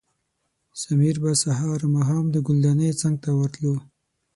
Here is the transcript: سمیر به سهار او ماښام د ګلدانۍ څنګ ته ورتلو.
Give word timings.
سمیر 0.81 1.15
به 1.23 1.31
سهار 1.43 1.79
او 1.85 1.89
ماښام 1.95 2.25
د 2.31 2.35
ګلدانۍ 2.47 2.91
څنګ 3.01 3.15
ته 3.23 3.29
ورتلو. 3.39 3.75